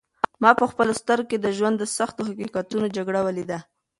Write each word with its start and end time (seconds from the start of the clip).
ما 0.41 0.51
په 0.59 0.65
خپلو 0.71 0.93
سترګو 1.01 1.29
کې 1.29 1.37
د 1.39 1.47
ژوند 1.57 1.75
د 1.79 1.83
سختو 1.97 2.21
حقیقتونو 2.29 2.87
جګړه 2.97 3.19
ولیده. 3.23 3.59